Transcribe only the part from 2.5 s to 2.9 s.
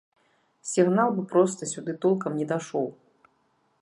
дайшоў.